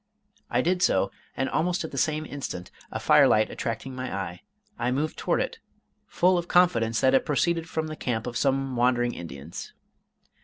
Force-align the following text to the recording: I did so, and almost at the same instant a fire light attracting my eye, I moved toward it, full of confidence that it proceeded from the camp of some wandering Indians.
I 0.49 0.61
did 0.61 0.81
so, 0.81 1.11
and 1.37 1.47
almost 1.47 1.83
at 1.83 1.91
the 1.91 1.97
same 1.99 2.25
instant 2.25 2.71
a 2.91 2.99
fire 2.99 3.27
light 3.27 3.51
attracting 3.51 3.93
my 3.95 4.11
eye, 4.11 4.41
I 4.79 4.89
moved 4.89 5.15
toward 5.15 5.39
it, 5.39 5.59
full 6.07 6.39
of 6.39 6.47
confidence 6.47 6.99
that 7.01 7.13
it 7.13 7.23
proceeded 7.23 7.69
from 7.69 7.85
the 7.85 7.95
camp 7.95 8.25
of 8.25 8.35
some 8.35 8.75
wandering 8.75 9.13
Indians. 9.13 9.73